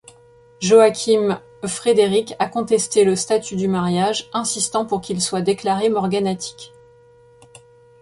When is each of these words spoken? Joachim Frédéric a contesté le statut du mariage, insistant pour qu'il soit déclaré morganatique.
Joachim 0.61 1.39
Frédéric 1.63 2.33
a 2.39 2.49
contesté 2.49 3.03
le 3.03 3.15
statut 3.15 3.55
du 3.55 3.67
mariage, 3.67 4.27
insistant 4.33 4.83
pour 4.83 4.99
qu'il 4.99 5.21
soit 5.21 5.41
déclaré 5.41 5.89
morganatique. 5.89 6.73